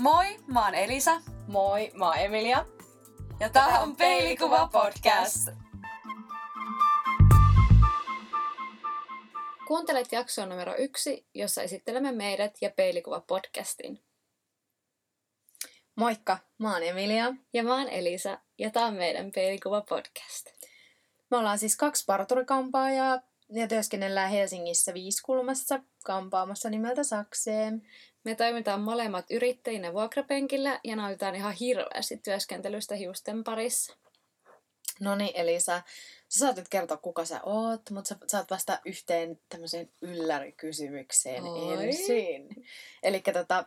[0.00, 1.20] Moi, mä oon Elisa.
[1.46, 2.66] Moi, mä oon Emilia.
[3.40, 5.48] Ja tää on Peilikuva Podcast.
[9.66, 14.02] Kuuntelet jaksoa numero yksi, jossa esittelemme meidät ja Peilikuva Podcastin.
[15.94, 17.34] Moikka, mä oon Emilia.
[17.52, 20.46] Ja mä oon Elisa, ja tää on meidän Peilikuva Podcast.
[21.30, 23.20] Me ollaan siis kaksi parturikampaajaa
[23.52, 27.82] ja työskennellään Helsingissä Viiskulmassa kampaamassa nimeltä Sakseen.
[28.24, 33.96] Me toimitaan molemmat yrittäjinä vuokrapenkillä ja nautitaan ihan hirveästi työskentelystä hiusten parissa.
[35.00, 35.82] No niin, Elisa,
[36.28, 41.84] sä saat nyt kertoa, kuka sä oot, mutta sä saat vasta yhteen tämmöiseen yllärikysymykseen Oi.
[41.84, 42.66] ensin.
[43.02, 43.64] Eli tota,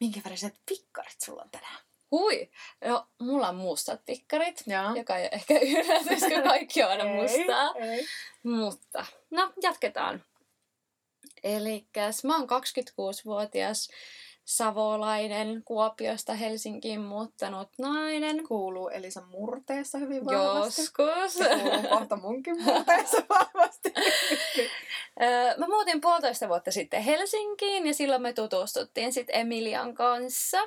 [0.00, 1.78] minkä väriset pikkarit sulla on tänään?
[2.10, 2.50] Hui!
[2.84, 4.94] No, mulla on mustat tikkarit, Joo.
[4.94, 7.74] joka ei ole ehkä yllätys, kun kaikki on aina mustaa.
[7.74, 8.06] Ei.
[8.42, 10.24] Mutta, no, jatketaan.
[11.56, 11.86] Eli
[12.24, 13.88] mä oon 26-vuotias
[14.44, 18.48] savolainen Kuopiosta Helsinkiin muuttanut nainen.
[18.48, 20.80] Kuuluu Elisa murteessa hyvin vahvasti.
[20.82, 21.34] Joskus.
[21.34, 23.92] Se kuuluu kohta munkin murteessa vahvasti.
[25.22, 30.58] Öö, Mä muutin puolitoista vuotta sitten Helsinkiin ja silloin me tutustuttiin sitten Emilian kanssa.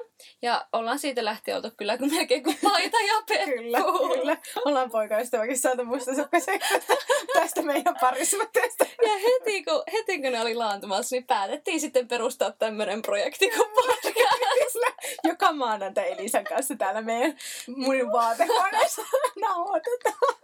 [0.42, 3.52] Ja ollaan siitä lähtien oltu kyllä kuin melkein kuin paita ja peppu.
[3.52, 3.80] Kyllä,
[4.14, 4.38] kyllä.
[4.66, 6.70] Ollaan poikaystäväkin saatu mustasukkaseksi
[7.34, 8.86] tästä meidän parisuhteesta.
[9.08, 13.70] Ja heti kun, heti kun ne oli laantumassa, niin päätettiin sitten perustaa tämmöinen projekti kuin
[13.70, 14.78] podcast.
[15.24, 17.38] Joka maanantai Elisan kanssa täällä meidän
[17.68, 19.02] mun vaatehuoneessa
[19.42, 20.36] nauhoitetaan.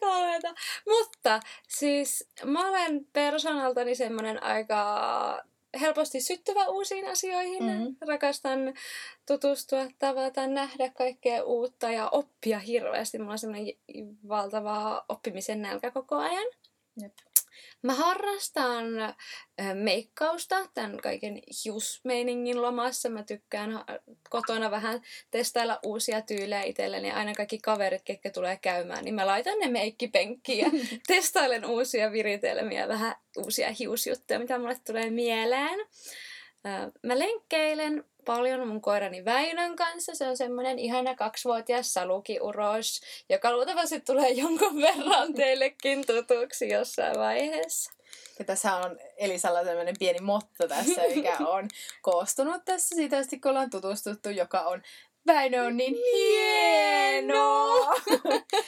[0.00, 0.54] Kauheeta.
[0.88, 5.44] Mutta siis mä olen persoonaltani semmoinen aika
[5.80, 7.64] helposti syttyvä uusiin asioihin.
[7.64, 8.08] Mhm.
[8.08, 8.74] Rakastan
[9.26, 13.18] tutustua, tavata, nähdä kaikkea uutta ja oppia hirveästi.
[13.18, 13.74] Mulla on semmoinen
[14.28, 16.46] valtava oppimisen nälkä koko ajan.
[17.02, 17.12] Jep.
[17.82, 18.84] Mä harrastan
[19.74, 23.08] meikkausta tämän kaiken hiusmeiningin lomassa.
[23.08, 23.84] Mä tykkään
[24.30, 27.10] kotona vähän testailla uusia tyylejä itselleni.
[27.10, 30.70] Aina kaikki kaverit, ketkä tulee käymään, niin mä laitan ne meikkipenkkiin ja
[31.06, 35.78] testailen uusia viritelmiä, vähän uusia hiusjuttuja, mitä mulle tulee mieleen.
[37.02, 40.14] Mä lenkkeilen paljon mun koirani Väinön kanssa.
[40.14, 47.92] Se on semmoinen ihana kaksivuotias salukiuros, joka luultavasti tulee jonkun verran teillekin tutuksi jossain vaiheessa.
[48.38, 51.68] Ja tässä on Elisalla tämmöinen pieni motto tässä, mikä on
[52.02, 54.82] koostunut tässä siitä kun ollaan tutustuttu, joka on
[55.26, 57.72] Väinö on niin hieno!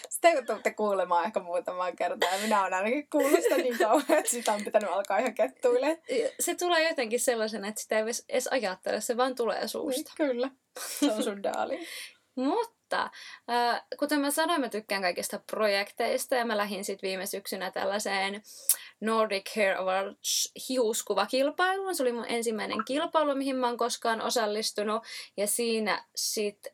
[0.08, 2.32] Sitä tulette kuulemaan ehkä muutamaan kertaan.
[2.32, 6.02] Ja minä olen ainakin kuullut sitä niin kauan, että sitä on pitänyt alkaa ihan kettuille.
[6.40, 10.12] Se tulee jotenkin sellaisena, että sitä ei edes- ajattele, se vaan tulee suusta.
[10.16, 10.50] Kyllä.
[10.78, 11.86] Se on sun daali.
[12.34, 13.10] Mutta
[13.50, 18.42] äh, kuten mä sanoin, mä tykkään kaikista projekteista ja mä lähdin sitten viime syksynä tällaiseen
[19.04, 21.94] Nordic Hair Awards hiuskuvakilpailuun.
[21.94, 25.02] Se oli mun ensimmäinen kilpailu, mihin mä oon koskaan osallistunut.
[25.36, 26.66] Ja siinä sit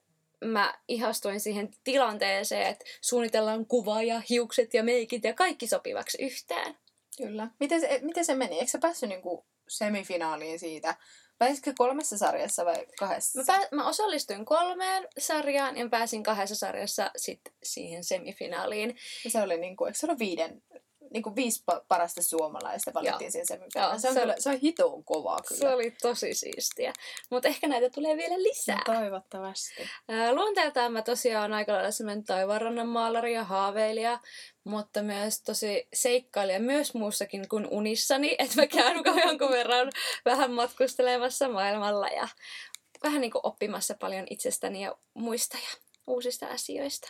[0.44, 6.76] mä ihastuin siihen tilanteeseen, että suunnitellaan kuva ja hiukset ja meikit ja kaikki sopivaksi yhteen.
[7.16, 7.48] Kyllä.
[7.60, 8.58] Miten se, miten se meni?
[8.58, 10.94] Eikö sä päässyt niinku semifinaaliin siitä?
[11.38, 13.38] Pääsitkö kolmessa sarjassa vai kahdessa?
[13.38, 18.96] Mä, pää- mä osallistuin kolmeen sarjaan ja pääsin kahdessa sarjassa sit siihen semifinaaliin.
[19.24, 20.62] Ja se oli niinku, eikö se ole viiden,
[21.12, 23.46] niinku viisi pa- parasta suomalaista valittiin siihen.
[23.74, 25.74] Joo, Se on, se- kyllä, se on hitoon kovaa Se kyllä.
[25.74, 26.92] oli tosi siistiä.
[27.30, 28.82] Mutta ehkä näitä tulee vielä lisää.
[28.88, 29.88] No, toivottavasti.
[30.08, 34.20] Ää, Luonteeltaan mä tosiaan aika lailla semmoinen taivaanrannan maalari ja haaveilija,
[34.64, 39.92] mutta myös tosi seikkailija myös muussakin kuin unissani, että mä käyn jonkun verran
[40.24, 42.28] vähän matkustelemassa maailmalla ja
[43.02, 47.08] vähän niin kuin oppimassa paljon itsestäni ja muista ja uusista asioista.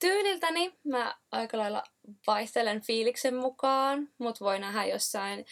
[0.00, 0.78] Tyyliltäni.
[0.84, 1.82] Mä aika lailla
[2.26, 5.46] vaihtelen fiiliksen mukaan, mut voi nähdä jossain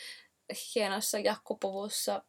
[0.75, 2.23] hienossa jakkupuvussa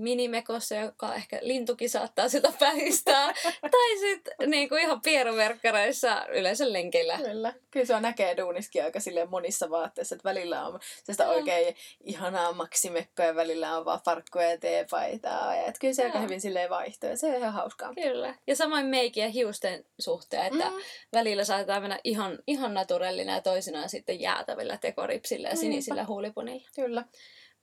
[0.00, 3.32] minimekossa, joka ehkä lintukin saattaa sitä päistää.
[3.70, 7.16] tai sitten niinku ihan pieruverkkareissa yleensä lenkeillä.
[7.18, 7.52] Kyllä.
[7.70, 12.52] Kyllä se on näkee duuniskin aika silleen monissa vaatteissa, että välillä on sitä oikein ihanaa
[12.52, 15.56] maksimekkoa ja välillä on vaan farkkuja ja teepaitaa.
[15.56, 16.24] Ja et kyllä se aika Joo.
[16.24, 17.94] hyvin silleen vaihtuu ja se on ihan hauskaa.
[17.94, 18.34] Kyllä.
[18.46, 20.76] Ja samoin meikin ja hiusten suhteen, että Mm.
[21.12, 25.60] välillä saatetaan mennä ihan, ihan naturellina ja toisinaan sitten jäätävillä tekoripsillä ja Niinpä.
[25.60, 26.68] sinisillä huulipunilla.
[26.74, 27.04] Kyllä.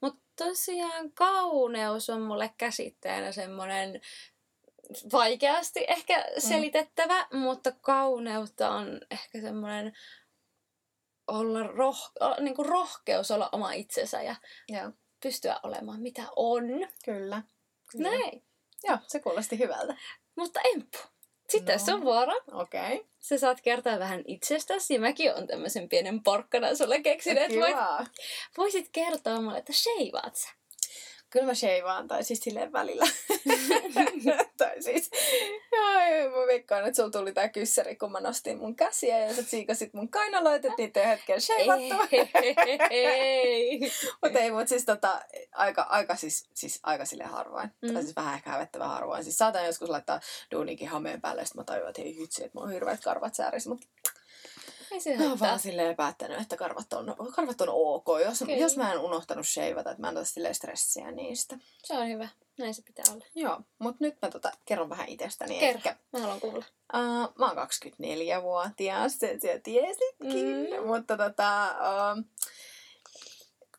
[0.02, 4.02] Mutta tosiaan kauneus on mulle käsitteenä semmoinen
[5.14, 7.40] vaikeasti ehkä selitettävä, mm.
[7.40, 9.94] mutta kauneutta on ehkä semmoinen
[11.28, 14.36] olla roh, niin kuin rohkeus olla oma itsensä ja
[14.70, 14.92] Joo.
[15.24, 16.64] pystyä olemaan mitä on.
[17.06, 17.44] Kyllä.
[17.92, 18.10] Kyllä.
[18.10, 18.44] Näin.
[18.84, 19.98] Joo, se kuulosti hyvältä.
[20.36, 20.98] Mutta Emppu,
[21.52, 21.82] sitten No.
[21.82, 21.86] no.
[21.86, 22.34] sun vuoro.
[22.52, 22.82] Okei.
[22.82, 23.06] Okay.
[23.20, 27.76] Sä saat kertoa vähän itsestäsi ja mäkin on tämmöisen pienen porkkana sulle keksinyt, että voit,
[28.58, 30.50] voisit kertoa mulle, että sheivaat sä.
[31.30, 33.06] Kyllä mä sheivaan, tai siis silleen välillä.
[34.62, 35.12] tai siis,
[35.72, 39.44] joo, mä veikkaan, että sulla tuli tää kyssäri, kun mä nostin mun käsiä ja sä
[39.44, 41.96] tsiikasit mun kainaloita, että niitä ei hetken sheivattu.
[42.90, 43.80] Ei.
[44.22, 45.22] Mutta ei, mutta siis tota,
[45.52, 47.70] aika, aika, siis, siis aika sille harvoin.
[47.82, 47.94] Mm.
[47.94, 49.24] Tai siis vähän ehkä hävettävän harvoin.
[49.24, 50.20] Siis saatan joskus laittaa
[50.52, 53.70] duunikin hameen päälle, sitten mä tajuan, että hei hitsi, että mulla on hirveät karvat säärissä.
[53.70, 53.88] Mutta
[54.92, 58.08] Ei se mä oon vaan silleen päättänyt, että karvat on, karvat on ok.
[58.26, 58.60] Jos, Okei.
[58.60, 61.58] jos mä en unohtanut sheivata, että mä en ota silleen stressiä niistä.
[61.84, 62.28] Se on hyvä.
[62.60, 63.26] Näin se pitää olla.
[63.36, 65.60] Joo, mutta nyt mä tota, kerron vähän itsestäni.
[65.60, 65.78] Kerro.
[65.78, 66.66] Ehkä, Mä haluan kuulla.
[66.94, 70.48] uh, mä oon 24-vuotias, sen sä tiesitkin.
[70.82, 70.88] Mm.
[70.88, 71.76] Mutta tota,
[72.18, 72.24] uh,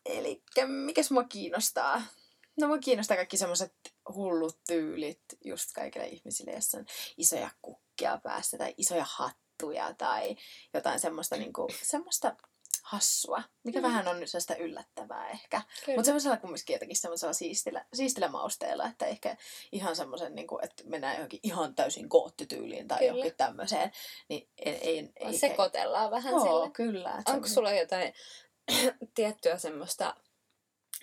[0.05, 2.01] eli mikäs mua kiinnostaa?
[2.59, 3.73] No mua kiinnostaa kaikki semmoiset
[4.15, 6.85] hullut tyylit just kaikille ihmisille, jos on
[7.17, 10.35] isoja kukkia päässä tai isoja hattuja tai
[10.73, 12.35] jotain semmoista, niinku, semmoista
[12.83, 13.83] hassua, mikä Mm.
[13.83, 15.61] vähän on nyt sellaista yllättävää ehkä.
[15.87, 19.37] Mutta semmoisella kumminkin jotenkin semmoisella siistillä, siistillä mausteella, että ehkä
[19.71, 23.09] ihan semmoisen, niin kuin, että mennään johonkin ihan täysin koottityyliin tai Kyllä.
[23.09, 23.91] johonkin tämmöiseen,
[24.29, 26.71] niin ei, ei, ei Sekoitellaan vähän Joo, sille.
[26.71, 27.13] kyllä.
[27.15, 28.13] Onko on- sulla jotain
[29.15, 30.15] tiettyä semmoista,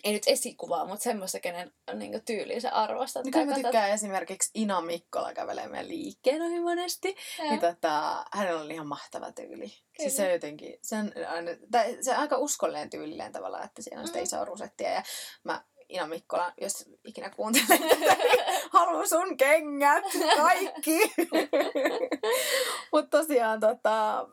[0.04, 3.24] ei nyt esikuvaa, mutta semmoista, kenen niin tyyliin sä arvostat?
[3.24, 7.16] Niin kyllä mä tykkään esimerkiksi Ina Mikkola kävelee meidän liikkeen ohi monesti.
[7.38, 7.48] Joo.
[7.50, 9.68] Niin tota, hänellä on ihan mahtava tyyli.
[9.68, 9.74] Kyllä.
[10.00, 13.82] Siis se on jotenkin, se on, aina, tai se on aika uskollinen tyylilleen tavallaan, että
[13.82, 14.22] siinä on sitä Mm.
[14.24, 14.90] isoa rusettia.
[14.90, 15.02] Ja
[15.44, 20.04] mä Ina Mikkola, jos ikinä kuuntelet, tätä, niin haluan sun kengät,
[20.36, 20.98] kaikki.
[22.92, 24.26] Mutta tosiaan, tota,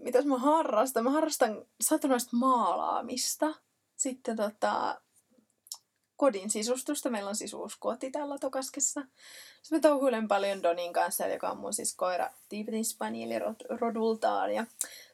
[0.00, 1.04] mitäs mä harrastan?
[1.04, 3.54] Mä harrastan satunnaista maalaamista.
[3.98, 5.00] Sitten tota,
[6.16, 7.10] kodin sisustusta.
[7.10, 9.00] Meillä on sisuuskoti täällä Tokaskessa.
[9.62, 14.54] Sitten mä touhuilen paljon Donin kanssa, joka on mun siis koira Tiibetin Spanieli rod- rodultaan.
[14.54, 14.66] Ja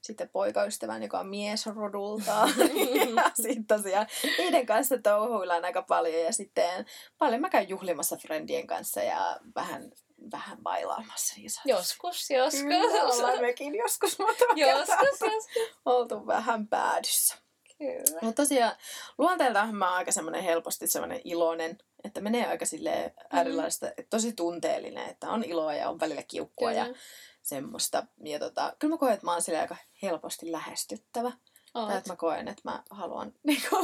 [0.03, 2.49] sitten poikaystävän, joka on mies rodultaan.
[3.17, 4.07] ja sitten tosiaan
[4.39, 6.23] niiden kanssa touhuillaan aika paljon.
[6.23, 6.87] Ja sitten
[7.19, 9.93] paljon mä käyn juhlimassa friendien kanssa ja vähän,
[10.33, 11.35] vähän bailaamassa.
[11.37, 11.71] niin sanotusti.
[11.71, 12.63] Joskus, joskus.
[12.63, 14.17] Kyllä, ollaan mekin joskus
[14.57, 15.79] kerta joskus, joskus.
[15.85, 17.44] oltu vähän päädyssä.
[17.79, 18.19] Kyllä.
[18.23, 18.76] Mutta tosiaan
[19.19, 24.32] luonteeltaan mä oon aika semmoinen helposti semmoinen iloinen, että menee aika silleen äärilaista, että tosi
[24.32, 26.99] tunteellinen, että on iloa ja on välillä kiukkua ja Kyllä.
[27.43, 28.06] semmoista.
[28.25, 31.32] Ja tota, kyllä mä koen, että mä oon silleen aika helposti lähestyttävä.
[31.75, 31.93] Tai Oot.
[31.94, 33.76] että mä koen, että mä haluan niinku,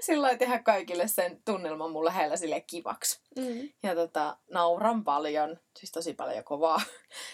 [0.00, 3.20] sillä lailla tehdä kaikille sen tunnelman mun lähellä sille kivaksi.
[3.36, 3.68] Mm.
[3.82, 6.80] Ja tota, nauran paljon, siis tosi paljon kovaa.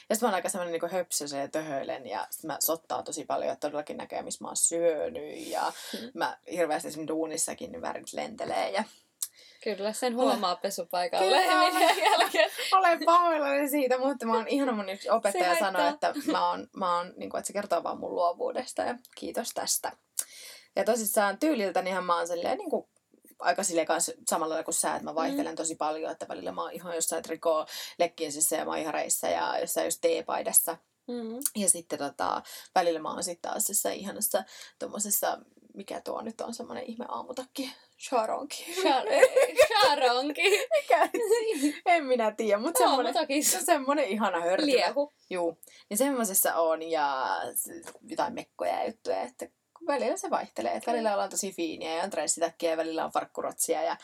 [0.08, 3.24] Ja sitten mä oon aika semmoinen niinku höpsösen ja töhöilen ja sit mä sottaan tosi
[3.24, 5.46] paljon, että todellakin näkee, missä mä oon syönyt.
[5.46, 6.10] Ja Mm.
[6.14, 8.84] mä hirveästi esimerkiksi duunissakin niin värit lentelee ja
[9.76, 11.70] Kyllä, sen huomaa pesupaikalle Kyllä.
[11.70, 12.50] menee jälkeen.
[12.72, 16.68] olen pahoillani siitä, mutta mä oon ihana mun yksi opettaja Se sanoi, että mä oon,
[16.76, 19.92] mä oon niin kuin, että se kertoo vaan mun luovuudesta ja kiitos tästä.
[20.76, 22.88] Ja tosissaan tyyliltänihän mä oon silleen niin kuin,
[23.38, 26.62] aika silleen kanssa samalla lailla kuin sä, että mä vaihtelen tosi paljon, että välillä mä
[26.62, 27.66] oon ihan jossain trikoo
[27.98, 30.76] lekkinsissä ja maihareissa ja jossain just teepaidassa.
[31.08, 31.62] Mm.
[31.62, 32.42] Ja sitten tota,
[32.74, 34.44] välillä mä oon sitten taas jossain ihanassa
[34.78, 35.38] tommosessa,
[35.74, 38.74] mikä tuo nyt on semmonen ihme aamutakki, charonki.
[39.80, 40.42] Charonki.
[40.76, 41.10] Mikä?
[41.86, 43.50] en minä tiedä, mutta semmonen, Aamutakissa.
[43.50, 44.66] se on semmonen ihana hörtylä.
[44.66, 45.12] Liehu.
[45.30, 45.58] Juu,
[45.90, 47.36] niin semmoisessa on ja
[48.02, 49.48] jotain mekkoja ja juttuja, että
[49.86, 50.72] välillä se vaihtelee.
[50.72, 53.96] Että välillä ollaan tosi fiiniä ja on dressitäkkiä ja välillä on farkkurotsia ja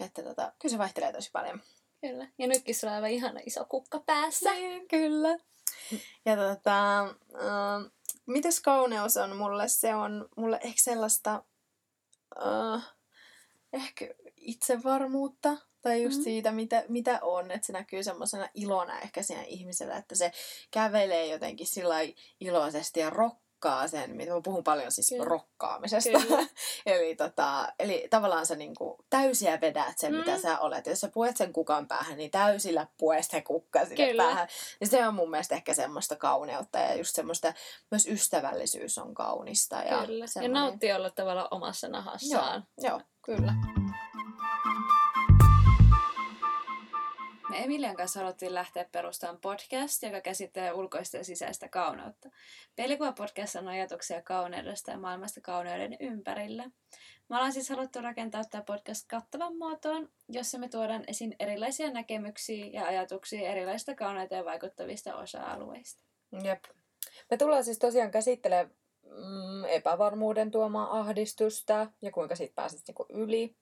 [0.00, 1.60] että tota, kyllä se vaihtelee tosi paljon.
[2.00, 2.28] Kyllä.
[2.38, 4.52] Ja nytkin sulla on aivan ihana iso kukka päässä.
[4.52, 5.38] Niin, kyllä.
[6.26, 7.90] Ja tota, äh,
[8.26, 9.68] mitäs kauneus on mulle?
[9.68, 11.44] Se on mulle ehkä sellaista
[12.46, 12.92] äh,
[13.72, 16.20] ehkä itsevarmuutta tai just Mhm.
[16.20, 16.24] mm.
[16.24, 17.50] siitä, mitä, mitä on.
[17.50, 20.32] Että se näkyy semmoisena ilona ehkä siinä ihmisellä, että se
[20.70, 21.96] kävelee jotenkin sillä
[22.40, 25.24] iloisesti ja rokkaa sen, mitä mä puhun paljon siis Kyllä.
[25.24, 26.10] rokkaamisesta.
[26.20, 26.46] Kyllä.
[26.86, 30.18] eli, tota, eli tavallaan sä niinku täysiä vedät sen, mm.
[30.18, 30.40] mitä Mm.
[30.40, 30.86] sä olet.
[30.86, 34.22] Jos sä puet sen kukan päähän, niin täysillä pue se kukka sinne Kyllä.
[34.24, 34.48] päähän.
[34.80, 37.54] Ja se on mun mielestä ehkä semmoista kauneutta ja just semmoista,
[37.90, 39.76] myös ystävällisyys on kaunista.
[39.76, 40.24] Ja, Kyllä.
[40.42, 42.64] Ja nauttii olla tavallaan omassa nahassaan.
[42.78, 43.54] Joo, kyllä.
[47.50, 52.30] Me Emilian kanssa haluttiin lähteä perustamaan podcast, joka käsittelee ulkoista ja sisäistä kauneutta.
[52.76, 56.70] Peilikuva podcast on ajatuksia kauneudesta ja maailmasta kauneuden ympärillä.
[57.28, 62.66] Me ollaan siis haluttu rakentaa tämä podcast kattavan muotoon, jossa me tuodaan esiin erilaisia näkemyksiä
[62.66, 66.02] ja ajatuksia erilaisista kauneuteen vaikuttavista osa-alueista.
[66.44, 66.64] Jep.
[67.30, 68.70] Me tullaan siis tosiaan käsittelemään
[69.10, 73.56] mm, epävarmuuden tuomaa ahdistusta ja kuinka siitä pääset niinku yli.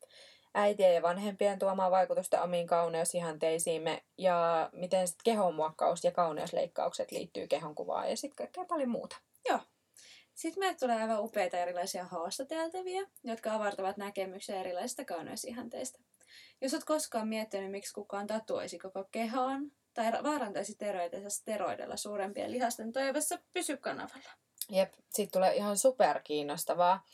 [0.54, 8.10] Äitien ja vanhempien tuomaa vaikutusta omiin kauneusihanteisiimme ja miten sit kehonmuokkaus ja kauneusleikkaukset liittyy kehonkuvaan
[8.10, 9.16] ja sitten kaikkea paljon muuta.
[10.38, 15.98] Sitten meille tulee aivan upeita erilaisia haastateltavia, jotka avartavat näkemyksiä erilaisista kauneusihanteista.
[16.60, 22.92] Jos olet koskaan miettinyt, miksi kukaan tatuoisi koko kehoon tai vaarantaisi terveytensä steroidella suurempien lihasten
[22.92, 24.30] toivossa, pysy kanavalla.
[24.70, 27.04] Jep, siitä tulee ihan super kiinnostavaa.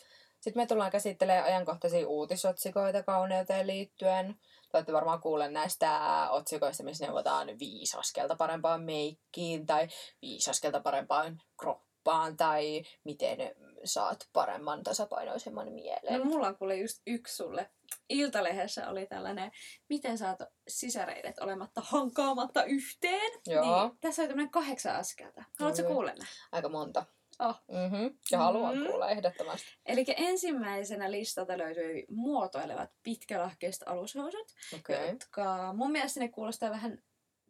[0.40, 4.34] Sitten me tullaan käsittelemään ajankohtaisia uutisotsikoita kauneuteen liittyen.
[4.72, 9.88] Te olette varmaan kuulleet näistä otsikoista, missä neuvotaan viisi askelta parempaan meikkiin tai
[10.22, 13.38] viisi askelta parempaan kroppaan tai miten
[13.84, 16.18] saat paremman tasapainoisemman mielen.
[16.18, 17.70] No mulla on kuule just yksi sulle.
[18.08, 19.52] Iltalehdessä oli tällainen,
[19.88, 23.32] miten saat sisäreidet olematta hankaamatta yhteen.
[23.46, 23.88] Joo.
[23.88, 25.44] Niin, tässä oli tämmöinen kahdeksan askelta.
[25.58, 26.12] Haluatko kuulla?
[26.52, 27.06] Aika monta.
[27.38, 27.60] Oh.
[27.68, 28.18] Mm-hmm.
[28.30, 28.86] Ja haluan Mhm.
[28.86, 29.66] kuulla ehdottomasti.
[29.86, 34.54] Eli ensimmäisenä listalta löytyi muotoilevat pitkälahkeiset alushousut.
[34.78, 35.06] Okay.
[35.08, 36.98] jotka mun mielestä ne kuulostaa vähän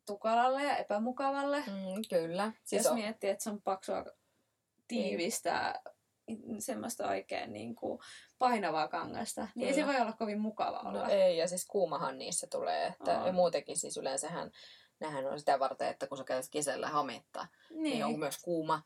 [0.07, 1.61] tukalalle ja epämukavalle.
[1.67, 2.53] Mm, kyllä.
[2.65, 4.05] Siis jos on, miettii, että se on paksua
[4.89, 5.81] tiivistä,
[6.59, 7.99] semmoista oikein niin kuin
[8.39, 9.93] painavaa kangasta, niin ei se Kyllä.
[9.93, 10.93] voi olla kovin mukava olla.
[11.05, 12.87] no ei, ja siis kuumahan niissä tulee.
[12.87, 13.27] Että, On.
[13.27, 14.51] ja muutenkin siis yleensähän
[15.01, 17.83] nehän on sitä varten, että kun sä käytät kesällä hametta, niin.
[17.83, 18.83] niin on myös kuuma,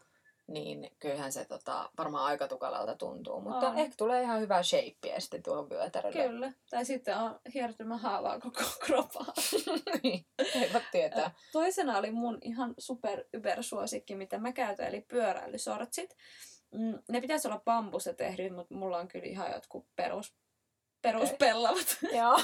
[0.49, 3.40] niin kyllähän se tota, varmaan aika tukalalta tuntuu.
[3.40, 3.78] Mutta On.
[3.78, 6.28] ehkä tulee ihan hyvää shapeä sitten tuohon vyötärölle.
[6.28, 6.52] Kyllä.
[6.71, 9.33] Tai sitten on hiertymähaavaa koko kroppaa.
[10.02, 11.31] niin, eivät tietää.
[11.52, 16.17] Toisena oli mun ihan super yber suosikki, mitä mä käytän, eli pyöräilysortsit.
[16.75, 20.35] Mm, ne pitäisi olla bambusta tehdyt, mutta mulla on kyllä ihan jotkut perus,
[21.02, 21.97] peruspellavat.
[22.19, 22.40] Joo.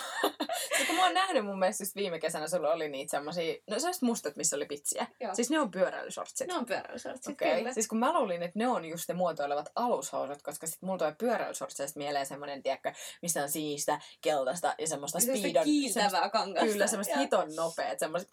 [0.68, 3.78] Sitten kun mä oon nähnyt mun mielestä just viime kesänä, sulla oli niitä semmosia, no
[3.78, 5.06] sellaiset mustat, missä oli pitsiä.
[5.20, 5.34] Joo.
[5.34, 6.49] Siis ne on pyöräilysortsit.
[6.49, 7.56] ne on pyöräilysortsit, Okei.
[7.56, 7.73] kyllä.
[7.73, 11.14] Siis kun mä luulin, että ne on just ne muotoilevat alushousut, koska sit mulla tulee
[11.18, 12.92] pyöräilysortseista mieleen semmonen, tiedätkö,
[13.23, 15.64] missä on siistä, keltaista ja semmoista Semmoista speedon.
[15.64, 16.66] kiiltävää kangasta.
[16.66, 18.28] Kyllä, semmoista hiton nopeet, semmoiset.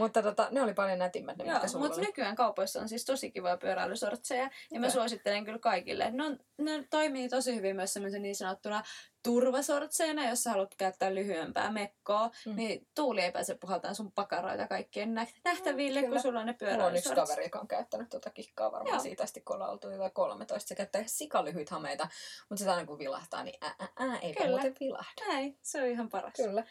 [0.00, 2.06] Mutta tota, ne oli paljon nätimmät ne, Joo, mitkä sulla mutta oli.
[2.06, 4.50] nykyään kaupoissa on siis tosi kivoja pyöräilysortseja.
[4.72, 6.10] Ja mä suosittelen kyllä kaikille.
[6.10, 8.82] Ne, on, ne toimii tosi hyvin myös semmoisen niin sanottuna
[9.22, 12.26] turvasortseina, jos sä haluat käyttää lyhyempää mekkoa.
[12.46, 12.50] Mm.
[12.52, 12.56] Mm.
[12.56, 16.56] Niin tuuli ei pääse puhaltamaan sun pakaroita kaikkien nä- nähtäville, Mm, kun sulla on ne
[16.60, 17.14] Mulla on yksi pyöräilysortsit.
[17.28, 19.02] kaveri, joka on käyttänyt tuota kikkaa varmaan Joo.
[19.02, 20.68] siitä asti, kun ollaan oltu jotain 13.
[20.68, 22.08] Se käyttää sikalyhyt hameita,
[22.48, 24.50] mutta sitä aina kun vilahtaa, niin ää, ää, ää eipä Kyllä.
[24.50, 25.26] muuten vilahda.
[25.28, 26.32] Näin, se on ihan paras.
[26.36, 26.64] Kyllä.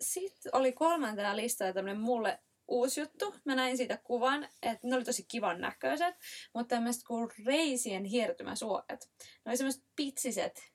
[0.00, 3.34] Sitten oli kolmantena listalla tämmönen mulle uusi juttu.
[3.44, 6.14] Mä näin siitä kuvan, että ne oli tosi kivan näköiset,
[6.54, 9.10] mutta tämmöiset kuin reisien hiertymäsuojat.
[9.44, 10.74] Ne oli semmoiset pitsiset,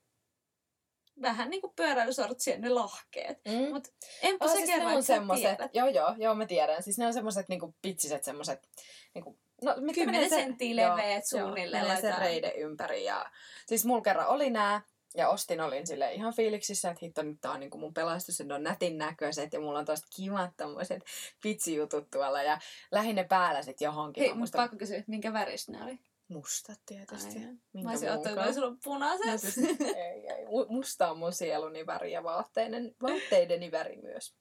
[1.22, 3.42] vähän niin kuin pyöräilysortsien ne lahkeet.
[3.46, 3.70] Mm.
[3.74, 3.88] Mut
[4.22, 6.84] enpä Oh, se siis ne kerro, on semmoset, joo joo, joo mä tiedän.
[6.84, 8.70] Siis ne on semmoset niinku pitsiset semmoset,
[9.14, 13.04] niinku, no mitkä Kymmenen menee se- senttiä joo, leveät suunnilleen Joo, menee sen reiden ympäri
[13.04, 13.32] ja
[13.66, 14.82] siis mulla kerran oli nää
[15.18, 18.56] ja ostin, olin sille ihan fiiliksissä, että hitto nyt tää on niinku mun pelastus, että
[18.56, 21.04] on nätin näköiset ja mulla on tosta kivat tommoset
[21.44, 22.60] pitsijutut tuolla ja
[22.92, 24.24] lähin ne päällä sit johonkin.
[24.24, 26.00] Hei, muistan- pakko kysyä, minkä väristä ne oli?
[26.28, 27.40] Mustat tietysti.
[27.40, 29.58] Ai, Minkä Mä olisin ottanut, että sulla on punaiset.
[29.96, 30.46] Ei, ei.
[30.46, 34.34] Mu- Musta on mun sieluni väri ja vaatteiden, vaatteideni väri myös.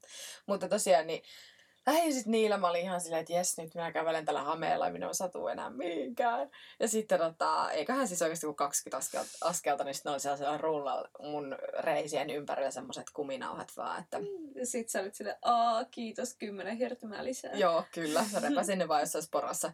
[0.46, 1.22] Mutta tosiaan niin
[1.88, 4.92] lähdin sitten niillä, mä olin ihan silleen, että jes, nyt minä kävelen tällä hameella ja
[4.92, 6.50] minä en satu enää mihinkään.
[6.80, 11.08] Ja sitten tota, eiköhän siis oikeasti kun 20 askelta, askelta niin sitten oli sellaisella rullalla
[11.18, 14.18] mun reisien ympärillä semmoiset kuminauhat vaan, että
[14.54, 17.52] Ja sit sä olit silleen, aa, kiitos, kymmenen hiertymää lisää.
[17.52, 19.72] joo, kyllä, mä repäsin ne vaan jossain porassa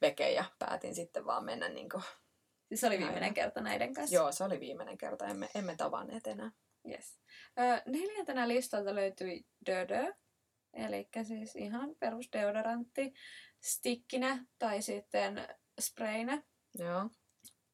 [0.00, 2.02] veke ja päätin sitten vaan mennä niin kuin,
[2.68, 4.16] Siis se oli viimeinen kerta näiden kanssa.
[4.16, 6.50] joo, se oli viimeinen kerta, emme, emme tavanneet enää.
[6.90, 7.18] Yes.
[7.60, 10.14] Ö, neljäntenä listalta löytyi Dödö,
[10.72, 13.14] eli siis ihan perus deodorantti,
[13.60, 15.48] stikkinä tai sitten
[15.80, 16.42] sprayinä.
[16.78, 17.10] Joo.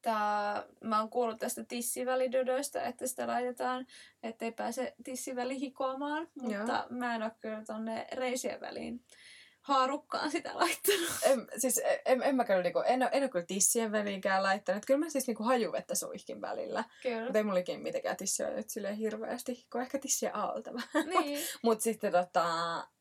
[0.01, 3.87] Tää, mä oon kuullut tästä tissivälidödöstä, että sitä laitetaan,
[4.23, 9.03] ettei pääse tissiväli hikoamaan, mutta mä en oo kyllä tonne reisien väliin
[9.69, 11.09] haarukkaan sitä laittanut.
[11.23, 14.85] En, siis en, en mä kyllä niinku, en, en ole kyllä tissien väliinkään laittanut.
[14.85, 16.83] Kyllä mä siis niinku hajuvettä suihkin välillä.
[17.03, 17.23] Kyllä.
[17.23, 21.09] Mutta ei mulla ikinä mitenkään tissiä nyt silleen hirveästi, kun ehkä tissiä alta vähän.
[21.09, 21.39] niin.
[21.63, 22.45] Mut sitten tota,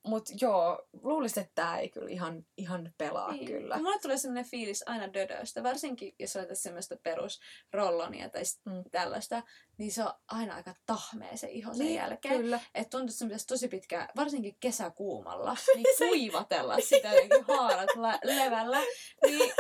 [0.07, 3.47] mut joo, luulisin, että tää ei kyllä ihan, ihan pelaa Niin.
[3.47, 3.77] kyllä.
[3.77, 8.85] Mulle tulee sellainen fiilis aina dödöstä, varsinkin jos laitat semmoista perusrollonia tai Mm.
[8.91, 9.43] tällaista,
[9.79, 12.41] niin se on aina aika tahmea se iho sen Niin, jälkeen.
[12.41, 12.61] Kyllä.
[12.75, 18.19] Että tuntuu, että se pitäisi tosi pitkään, varsinkin kesäkuumalla, niin kuivatella sitä jotenkin haarat la-
[18.25, 18.81] levällä.
[19.27, 19.53] Niin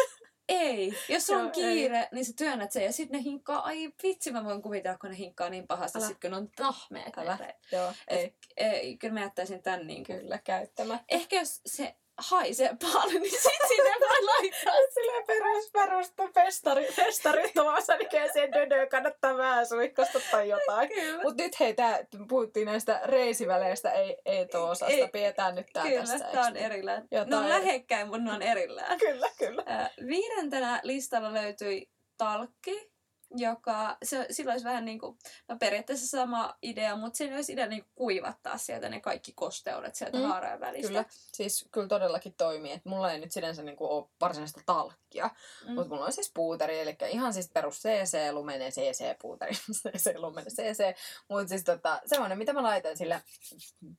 [0.48, 0.92] ei.
[1.08, 4.44] Jos sulla on kiire, niin sä työnnät sen ja sitten ne hinkkaa, ai vitsi mä
[4.44, 6.08] voin kuvitella, kun ne hinkkaa niin pahasti, Älä.
[6.08, 7.18] sit kun ne on tahmeet.
[7.18, 7.38] Älä.
[7.72, 10.18] Joo, ei ei, kyllä mä jättäisin tän niin kuin.
[10.18, 11.04] kyllä käyttämättä.
[11.08, 14.74] Ehkä jos se haisee paljon, niin sit sinne voi laittaa.
[14.94, 20.88] Silleen perus, perusta festari, festari tuossa, niin sen dödö kannattaa vähän suihkosta tai jotain.
[20.88, 21.22] Kyllä.
[21.22, 21.98] Mutta nyt hei, tää,
[22.28, 24.94] puhuttiin näistä reisiväleistä, ei, ei tuo-osasta.
[24.94, 26.18] Ei, Pidetään nyt tää Kyllä, tässä.
[26.18, 26.64] tää on niin?
[26.64, 27.08] erillään.
[27.10, 28.98] Jotain ne on lähekkäin, mutta ne on erillään.
[28.98, 29.62] Kyllä, kyllä.
[29.66, 32.92] Ää, Viidentenä listalla löytyi talkki,
[33.36, 35.18] joka, se, sillä olisi vähän niin kuin,
[35.48, 39.94] no periaatteessa sama idea, mutta siinä olisi idea niin kuin kuivattaa sieltä ne kaikki kosteudet
[39.94, 40.88] sieltä Mm, haarojen välistä.
[40.88, 42.72] Kyllä, siis kyllä todellakin toimii.
[42.72, 45.30] Et mulla ei nyt sinänsä niinku ole varsinaista talkkia,
[45.66, 45.74] mm.
[45.74, 50.96] Mutta mulla on siis puuteri, eli ihan siis perus CC, lumenen CC-puuteri, CC, lumenen CC.
[51.28, 53.20] Mutta siis tota, semmoinen, mitä mä laitan sillä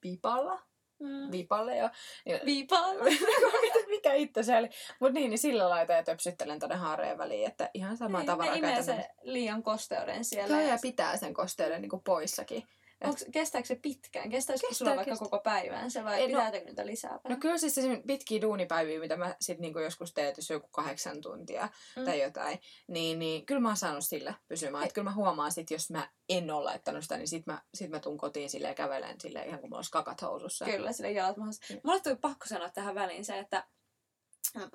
[0.03, 0.61] vipalla,
[0.99, 1.31] Mm.
[1.31, 1.89] vipalle jo.
[2.25, 2.93] Niin, Viipaa.
[2.93, 4.69] Mitä- mikä itse se oli.
[4.99, 8.51] Mutta niin, niin sillä laitan ja töpsyttelen tonne haareen väliin, että ihan sama Niin, tavara
[8.51, 8.95] ne imee käytän.
[8.95, 10.55] se liian kosteuden siellä.
[10.55, 12.63] Joo, ja ja pitää sen kosteuden niinku poissakin.
[13.03, 14.29] Onks, kestääkö se pitkään?
[14.29, 15.25] Kestääkö Kestää, sulla vaikka kestää.
[15.29, 17.11] koko päivän se vai Ei, no- pitääkö niitä lisää?
[17.13, 17.39] No vähän?
[17.39, 21.21] kyllä siis esimerkiksi pitkiä duunipäiviä, mitä mä sit niinku joskus teen, että jos joku kahdeksan
[21.21, 22.05] tuntia Mm.
[22.05, 24.83] tai jotain, niin, niin kyllä mä oon saanut sillä pysymään.
[24.83, 27.89] Että kyllä mä huomaan sit, jos mä en ole laittanut sitä, niin sit mä, sit
[27.89, 30.65] mä tuun kotiin silleen ja kävelen silleen ihan kuin mulla olisi kakat housussa.
[30.65, 31.73] Kyllä, sille jalat mahdollista.
[31.73, 31.79] Mm.
[31.83, 33.67] Mulle tuli pakko sanoa tähän väliin se, että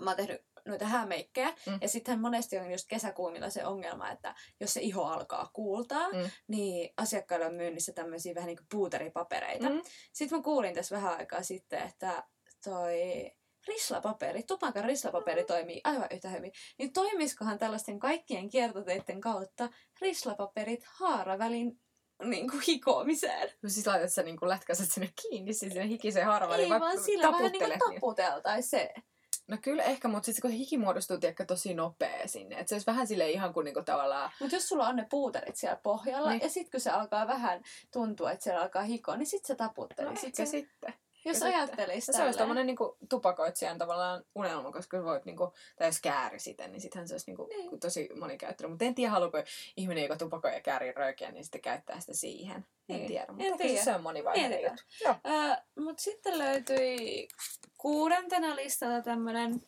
[0.00, 1.48] mä oon tehnyt noita häämeikkejä.
[1.48, 1.72] Mm.
[1.72, 1.78] Mm.
[1.82, 6.18] Ja sitten monesti on just kesäkuumilla se ongelma, että jos se iho alkaa kuultaa, Mm.
[6.18, 6.30] mm.
[6.48, 9.68] niin asiakkailla on myynnissä tämmöisiä vähän niin kuin puuteripapereita.
[9.68, 9.74] Mm.
[9.74, 9.82] Mm.
[10.12, 12.24] Sitten mä kuulin tässä vähän aikaa sitten, että
[12.64, 13.30] toi
[13.68, 16.52] rislapaperi, tupakan rislapaperi toimii aivan yhtä hyvin.
[16.78, 19.68] Niin toimiskohan tällaisten kaikkien kiertoteiden kautta
[20.00, 21.80] rislapaperit haaravälin
[22.24, 23.50] niin kuin hikoamiseen?
[23.62, 27.32] No siis laitat sä niin lätkäset sinne kiinni, siis sinne hikiseen harvalle, Ei vaan sillä
[27.32, 28.94] vähän niin kuin taputeltaisiin se.
[29.46, 32.56] No kyllä ehkä, mutta sitten kun hiki muodostuu tiedätkö, tosi nopea sinne.
[32.56, 34.30] Että se olisi vähän sille ihan kuin niinku tavallaan...
[34.40, 36.38] Mutta jos sulla on ne puuterit siellä pohjalla, Niin.
[36.38, 36.46] niin.
[36.46, 40.10] ja sitten kun se alkaa vähän tuntua, että siellä alkaa hikoa, niin sitten se taputtelee.
[40.10, 40.94] No sit ehkä se, sitten.
[41.24, 41.54] Jos sitten.
[41.54, 46.38] ajattelisi Ja se olisi tämmöinen niinku tupakoitsijan tavallaan unelma, koska voit niinku, tai jos kääri
[46.38, 47.80] sitä, niin sittenhän se olisi niinku Niin.
[47.80, 48.70] tosi monikäyttöinen.
[48.70, 49.38] Mutta en tiedä, haluaako
[49.76, 52.66] ihminen, joka tupakoi ja käärii röökiä, niin sitten käyttää sitä siihen.
[52.88, 53.06] En Niin.
[53.06, 53.84] tiedä, mutta En se- tiedä.
[53.84, 54.82] se on monivaiheinen juttu.
[55.04, 55.14] Joo.
[55.84, 57.28] Mutta sitten löytyi
[57.78, 59.62] kuudentena listalta tämmöinen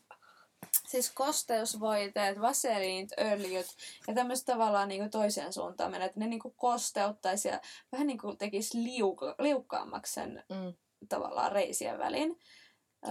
[0.88, 3.66] siis kosteusvoiteet, vaseliinit, öljyt
[4.08, 7.60] ja tämmöistä tavallaan niinku toiseen suuntaan mennä, että ne niinku kosteuttaisi ja
[7.92, 10.74] vähän niinku tekisi liuka, liukkaammaksi sen Mm.
[11.08, 12.38] Tavallaan reisien välin.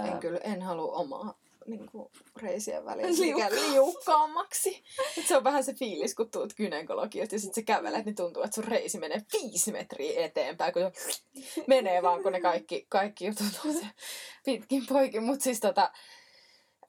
[0.06, 3.50] En kyllä, en halua omaa niinku, reisien väliä Liukkaa.
[3.50, 4.84] mikä liukkaammaksi.
[5.18, 8.44] Et se on vähän se fiilis, kun tuut gynekologiosta ja sitten sä kävelet, niin tuntuu,
[8.44, 11.22] että sun reisi menee viisi metriä eteenpäin, kun se
[11.68, 13.88] menee vaan, kun ne kaikki, kaikki jutut on se
[14.46, 15.24] pitkin poikin.
[15.24, 15.92] Mutta siis tota,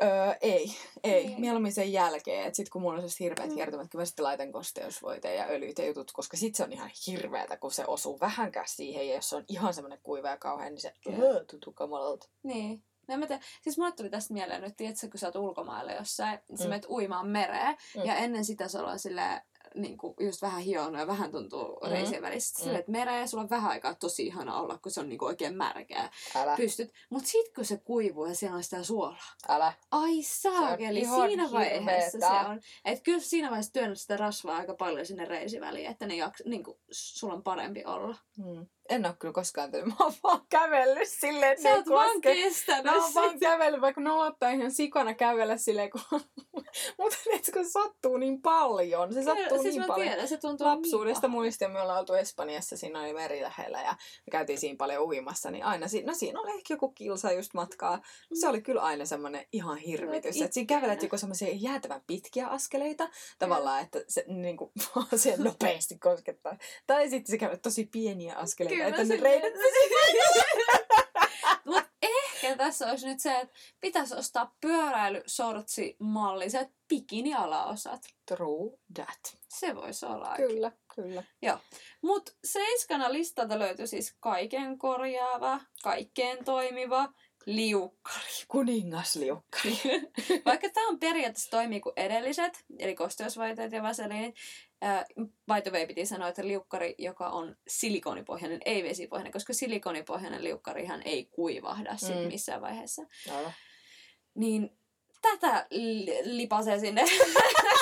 [0.02, 1.26] Öö, ei, ei.
[1.26, 1.40] Niin.
[1.40, 2.46] Mieluummin sen jälkeen.
[2.46, 3.54] Että sit kun mulla on sellaiset hirveät Mm.
[3.54, 6.90] kiertämät, kyllä mä sitten laitan kosteusvoiteen ja öljyt ja jutut, koska sit se on ihan
[7.06, 9.08] hirveätä, kun se osuu vähänkään siihen.
[9.08, 12.28] Ja jos se on ihan semmoinen kuiva ja kauhean, niin se öö, tuntuu kamalalta.
[12.42, 12.82] Niin.
[13.08, 13.42] No, mä tiedä.
[13.62, 16.68] Siis mulle tuli tästä mieleen nyt, tiedätkö, kun sä oot ulkomailla jossain, niin sä Mm.
[16.70, 18.04] menet uimaan mereen, Mm.
[18.04, 19.40] ja ennen sitä sulla on silleen,
[19.76, 21.90] niin kuin just vähän hionnut ja vähän tuntuu Mm.
[21.90, 22.64] reisien välissä.
[22.64, 22.70] Mm.
[22.70, 22.76] mm.
[22.76, 25.26] sä mereen ja sulla on vähän aikaa tosi ihana olla, kun se on niin kuin
[25.26, 26.10] oikein märkää.
[26.34, 26.92] Älä, Pystyt.
[27.10, 29.32] Mut sit kun se kuivuu ja siellä on sitä suolaa.
[29.48, 29.72] älä.
[29.90, 32.42] Ai saakeli, siinä vaiheessa hirveetä.
[32.42, 32.60] se on.
[32.84, 36.64] Että kyllä siinä vaiheessa työnnät sitä rasvaa aika paljon sinne reisiväliin, että ne jaks, niin
[36.64, 38.16] kuin, sulla on parempi olla.
[38.36, 38.66] Hmm.
[38.88, 39.88] En ole kyllä koskaan tehnyt.
[39.98, 44.00] Mä oon vaan kävellyt silleen, että Sä oot vaan kestänyt Mä oon vaan kävellyt, vaikka
[44.00, 46.00] nolottaa ihan sikana kävellä silleen, kun...
[46.98, 47.16] Mutta
[47.52, 49.14] kun sattuu niin paljon.
[49.14, 50.08] Se sattuu siis niin mä paljon.
[50.08, 53.90] tiedän, se tuntuu Lapsuudesta niin muistin, me ollaan oltu Espanjassa, siinä oli meri lähellä ja
[54.26, 57.54] me käytiin siinä paljon uimassa, niin aina siinä, no siinä oli ehkä joku kilsa just
[57.54, 58.02] matkaa.
[58.34, 63.08] Se oli kyllä aina semmoinen ihan hirvitys, että siinä kävelet joku semmoisia jäätävän pitkiä askeleita
[63.38, 64.70] tavallaan, että se niin kuin,
[65.16, 66.56] se nopeasti koskettaa.
[66.86, 69.54] Tai sitten se kävelet tosi pieniä askeleita, Kyllä, että ne reidet
[71.64, 78.00] Mut ehkä tässä olisi nyt se, että pitäisi ostaa pyöräilysortsi-malliset bikini-alaosat.
[78.26, 79.36] True that.
[79.48, 80.46] Se voisi olla aika.
[80.46, 81.22] Kyllä, kyllä.
[82.02, 87.12] Mut seiskana listalta löytyy siis kaiken korjaava, kaikkeen toimiva,
[87.46, 88.44] liukkari.
[88.48, 89.78] Kuningasliukkari.
[90.46, 94.34] Vaikka tämä on periaatteessa toimii kuin edelliset, eli kosteusvaiteet ja vaseliinit,
[94.82, 95.04] ää,
[95.54, 101.02] by the way piti sanoa, että liukkari, joka on silikonipohjainen, ei vesipohjainen, koska silikonipohjainen liukkarihan
[101.04, 102.26] ei kuivahda sit Mm.
[102.26, 103.02] missään vaiheessa.
[103.36, 103.52] Aivan.
[104.34, 104.78] Niin
[105.22, 107.04] tätä li- lipasee sinne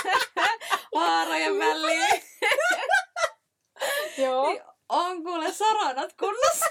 [0.94, 2.22] haarojen väliin.
[4.18, 4.48] Joo.
[4.48, 6.66] Niin on kuule saranat kunnossa.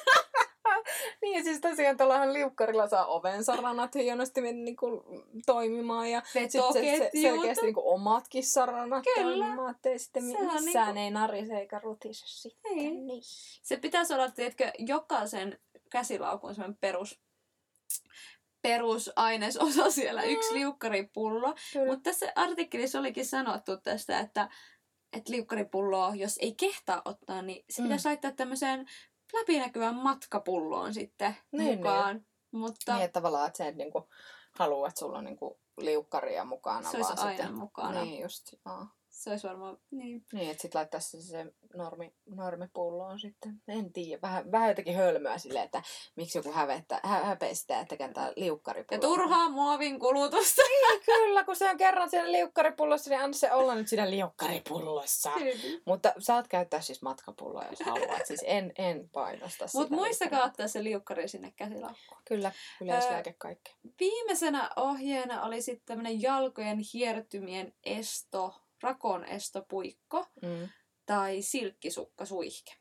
[1.23, 5.03] Niin, siis tosiaan tuollahan liukkarilla saa oven saranat hienosti niinku
[5.45, 9.27] toimimaan ja sitten se, se selkeästi niinku omatkin saranat Kyllä.
[9.27, 12.71] toimimaan, ettei sitten missään niinku- ei narise eikä rutise sitten.
[12.71, 12.91] Ei.
[12.91, 13.21] Niin.
[13.63, 15.59] Se pitäisi olla, tiedätkö, jokaisen
[15.89, 17.19] käsilaukun semmoinen perus
[18.61, 20.29] perusainesosa siellä, Mm.
[20.29, 21.55] yksi liukkaripullo.
[21.87, 24.49] Mutta tässä artikkelissa olikin sanottu tästä, että,
[25.13, 27.85] että liukkaripulloa, jos ei kehtaa ottaa, niin se Mm.
[27.87, 28.85] pitäisi laittaa tämmöiseen
[29.33, 32.25] läpinäkyvään matkapulloon sitten Niin, mukaan.
[32.51, 34.09] Mutta Niin, että tavallaan, että sä et niinku
[34.59, 36.91] halua, että sulla on niinku liukkaria mukana.
[36.91, 38.01] se olisi vaan aina sitten, mukana.
[38.03, 38.53] Niin, just.
[38.65, 38.87] Aa.
[39.13, 40.25] Se olisi varmaan, niin.
[40.33, 43.61] Niin, että sit laittaisi se, se normi, normipulloon sitten.
[43.67, 44.21] En tiedä.
[44.21, 45.83] Vähän, vähän jotenkin hölmöä silleen, että
[46.15, 49.01] miksi joku hävettä, hä, häpeä sitä, että kääntää Ja liukkaripulloa.
[49.01, 50.61] turhaa muovin kulutusta.
[50.61, 55.31] Niin, kyllä, kun se on kerran siinä liukkaripullossa, niin anna se olla nyt siinä liukkaripullossa.
[55.85, 58.25] Mutta saat käyttää siis matkapulloa, jos haluat.
[58.25, 59.79] Siis en, en painosta sitä.
[59.79, 62.21] Mutta muistakaa ottaa se liukkari sinne käsilakkuun.
[62.27, 63.75] Kyllä, yleislääke kaikki.
[63.99, 70.69] Viimeisenä ohjeena oli sitten tämmöinen jalkojen hiertymien esto, rakon estopuikko Mm.
[71.05, 72.71] tai silkkisukkasuihke.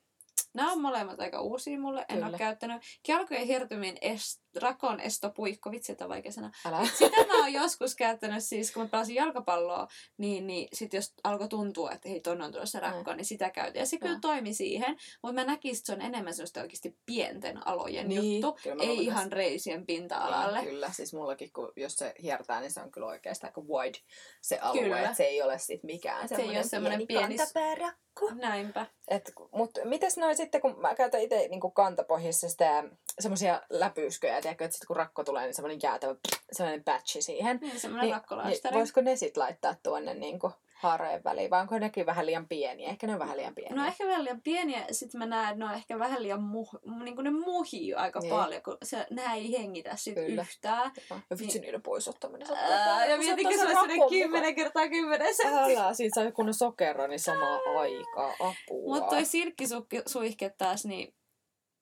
[0.55, 2.27] Nämä on molemmat aika uusia mulle, en Kyllä.
[2.27, 2.83] ole käyttänyt.
[3.09, 6.51] Jalkojen hiertymien est, rakon estopuikko, vitsi, että vaikea sana.
[6.67, 6.87] Älä.
[6.99, 9.89] Sitä mä oon joskus käyttänyt siis, kun mä pelasin jalkapalloa,
[10.19, 13.81] niin, niin sit jos alkoi tuntua, että hei, tonne on tulossa rakko, niin sitä käytin.
[13.81, 17.67] Ja se kyllä toimi siihen, mutta mä näkisin, että se on enemmän sellaista oikeasti pienten
[17.67, 20.59] alojen Niin, juttu, ei ihan reisien pinta-alalle.
[20.59, 23.99] Niin, kyllä, siis mullakin, kun jos se hiertää, niin se on kyllä oikeastaan aika wide
[24.43, 24.83] se alue.
[24.83, 25.01] Kyllä.
[25.01, 28.31] Että se ei ole sit mikään Se ei ole semmoinen pieni- kantapäärakko.
[28.35, 28.87] Näinpä.
[29.09, 32.85] Et, mutta mites noin sitten, kun mä käytän itse niin kantapohjassa sitä
[33.21, 36.15] semmoisia läpysköjä, tiedätkö, että sitten kun rakko tulee, niin semmoinen jäätävä
[36.53, 37.59] semmoinen patchi siihen.
[37.63, 38.73] Niin, semmoinen Niin, rakkolaistari.
[38.73, 42.49] niin, voisiko ne sitten laittaa tuonne niin kuin haarojen väliin, vai onko nekin vähän liian
[42.49, 42.89] pieniä?
[42.89, 43.77] Ehkä ne on vähän liian pieniä.
[43.77, 46.69] No ehkä vähän liian pieniä, sitten mä näen, että ne on ehkä vähän liian muh,
[47.05, 48.31] niin kuin ne muhii aika Niin.
[48.31, 50.43] paljon, kun se, nää ei hengitä sit Kyllä.
[50.43, 50.93] yhtään.
[51.31, 52.49] Ja vitsi niiden pois ottaminen.
[52.57, 55.83] Ää, ja mietinkö se olisi sellainen 10 kertaa 10 senttiä.
[55.85, 58.29] Älä, siitä saa kunnon sokero, niin samaa aikaa.
[58.41, 58.95] Apua.
[58.95, 61.15] Mutta toi silkkisuihke taas, niin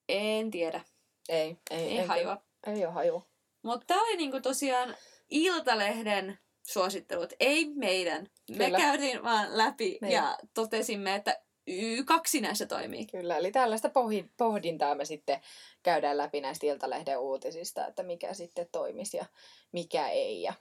[0.09, 0.81] en tiedä.
[1.29, 2.37] Ei, ei, Ei en hajua.
[2.67, 3.25] Ei ole hajua.
[3.63, 4.95] Mutta tää oli niinku tosiaan
[5.29, 8.27] Iltalehden suosittelut, ei meidän.
[8.57, 8.77] Me Kyllä.
[8.77, 10.13] käytiin vaan läpi Niin.
[10.13, 13.05] ja totesimme, että y- kaksi näissä toimii.
[13.05, 15.41] Kyllä, eli tällaista pohi- pohdintaa me sitten
[15.83, 19.25] käydään läpi näistä Iltalehden uutisista, että mikä sitten toimisi ja
[19.71, 20.41] mikä ei.
[20.41, 20.53] Ja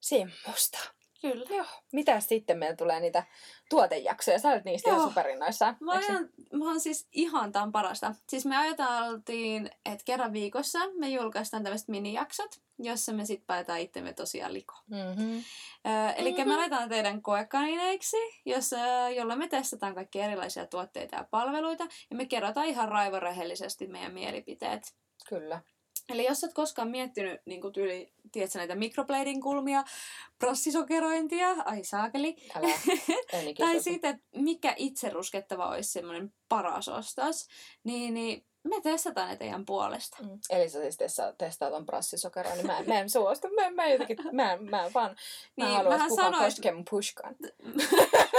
[0.00, 0.78] semmoista.
[1.20, 1.44] Kyllä.
[1.56, 1.66] Joo.
[1.92, 3.24] Mitä sitten meillä tulee niitä
[3.70, 4.38] tuotejaksoja?
[4.38, 4.96] Sä olet niistä Joo.
[4.98, 5.76] ihan superinnoissaan.
[5.80, 8.14] Mä ajan, mä oon siis ihan tämän parasta.
[8.28, 14.12] Siis me ajateltiin, että kerran viikossa me julkaistaan tämmöiset minijaksot, jossa me sitten päätään itsemme
[14.12, 14.82] tosiaan likoon.
[14.90, 15.36] Mm-hmm.
[15.86, 16.48] Öö, eli Mhm.
[16.48, 18.76] me laitetaan teidän koekanineiksi, jossa,
[19.16, 24.94] jolla me testataan kaikki erilaisia tuotteita ja palveluita, ja me kerrotaan ihan raivorehellisesti meidän mielipiteet.
[25.28, 25.60] Kyllä.
[26.08, 29.84] Eli jos et koskaan miettinyt niin kuin tyyli, tiedätkö, näitä microblading kulmia,
[30.38, 32.68] prassisokerointia, ai saakeli, Älä.
[33.32, 37.48] En ikinä tai siitä, että mikä itse ruskettava olisi semmoinen paras ostos,
[37.84, 40.16] niin, niin me testataan ne teidän puolesta.
[40.22, 40.38] Mm.
[40.50, 43.48] Eli sä siis testaat, testaat ton prassisokeroa, niin mä, en- mä en suostu.
[43.54, 45.16] Mä, mä, jotenkin, mä, mä vaan, mä
[45.56, 47.36] Niin, en halua, mähän että kukaan sanoin- koskee mun pushkaan.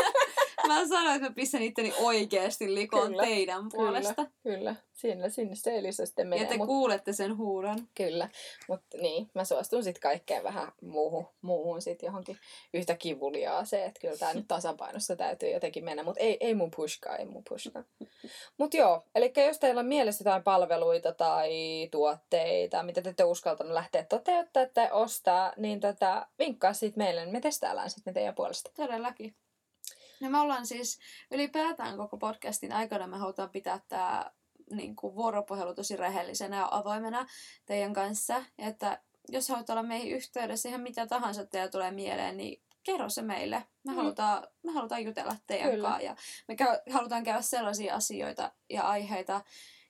[0.70, 4.26] Mä sanoin, että mä pistän itteni oikeasti likoon Kyllä, teidän puolesta.
[4.44, 6.44] Kyllä, sinne, sinne se Elisa sitten menee.
[6.44, 7.88] Ja te mut- kuulette sen huudon.
[7.96, 8.30] Kyllä,
[8.68, 12.38] mutta niin, mä suostun sitten kaikkeen vähän muuhun, muuhun sit johonkin
[12.74, 16.72] yhtä kivuliaa se, että kyllä tää nyt tasapainossa täytyy jotenkin mennä, mutta ei, ei mun
[16.76, 17.84] pushkaa, ei mun pushkaa.
[18.58, 21.52] Mutta joo, eli jos teillä on mielessä jotain palveluita tai
[21.92, 27.34] tuotteita, mitä te ette uskaltanut lähteä toteuttaa tai ostaa, niin tota, vinkkaa siitä meille, niin
[27.34, 28.72] me testaillaan sitten teidän puolesta.
[28.76, 29.36] Todellakin.
[30.22, 31.00] No me ollaan siis
[31.32, 34.32] ylipäätään koko podcastin aikana me halutaan pitää tämä
[34.72, 37.26] niin kuin vuoropuhelu tosi rehellisenä ja avoimena
[37.66, 38.44] teidän kanssa.
[38.58, 43.22] Että jos haluat olla meihin yhteydessä ihan mitä tahansa teillä tulee mieleen, niin kerro se
[43.22, 43.64] meille.
[43.84, 43.96] Me, Mm.
[43.98, 45.88] halutaan, me halutaan jutella teidän Kyllä.
[45.88, 46.16] kanssa ja
[46.48, 49.42] me käy, halutaan käydä sellaisia asioita ja aiheita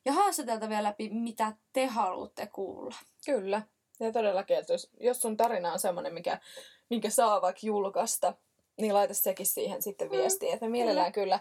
[0.06, 2.96] ja haastatelta vielä läpi, mitä te haluatte kuulla.
[3.26, 3.62] Kyllä.
[4.00, 6.39] Ja todellakin, että jos, jos sun tarina on semmoinen, mikä,
[6.89, 8.34] minkä saa vaikka julkaista,
[8.80, 10.54] niin laita sekin siihen sitten viestiin.
[10.54, 11.39] Että me mielellään kyllä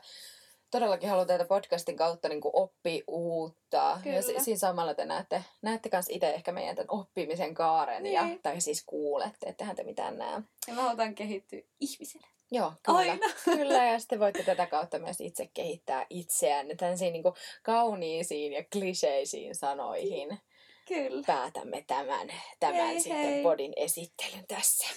[0.70, 4.01] todellakin haluan teitä podcastin kautta niin oppia uutta.
[4.05, 4.42] Ja si- Kyllä.
[4.44, 8.07] siinä samalla te näette, näette kans itse ehkä meidän tämän oppimisen kaaren.
[8.07, 8.42] Ja, Niin.
[8.42, 10.33] tai siis kuulette, ettehän te mitään näe.
[10.68, 12.29] Ja me halutaan kehittyä ihmisenä.
[12.51, 12.98] Joo, kyllä.
[12.98, 13.27] Aina.
[13.44, 17.24] Kyllä, ja sitten voitte tätä kautta myös itse kehittää itseänne tällaisiin niin
[17.62, 20.38] kauniisiin ja kliseisiin sanoihin.
[20.88, 21.22] Kyllä.
[21.27, 22.29] päätämme tämän,
[22.61, 23.42] tämän Hei, sitten hei.
[23.42, 24.87] bodin esittelyn tässä.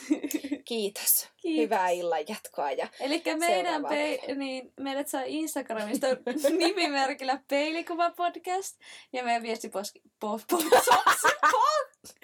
[0.66, 1.30] Kiitos.
[1.38, 1.64] Kiitos.
[1.64, 6.08] Hyvää illan jatkoa ja Eli meidän pe- niin, meidät saa Instagramista
[6.58, 8.80] nimimerkillä Peilikuva podcast
[9.14, 10.82] ja meidän viestiposki po- po-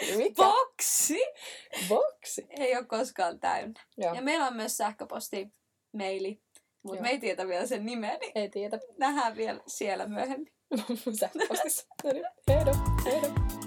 [0.17, 0.35] mikä?
[0.35, 1.19] boksi
[1.89, 2.45] Boksi.
[2.49, 3.81] ei ole koskaan täynnä.
[3.97, 5.47] Joo, Ja meillä on myös sähköposti,
[5.93, 6.41] maili,
[6.83, 8.79] mutta me ei tiedä vielä sen nimeä, niin ei tiedä.
[8.97, 10.53] nähdään vielä siellä myöhemmin.
[11.19, 11.85] Sähköpostissa.
[12.03, 12.71] No niin, heido,
[13.05, 13.66] heido.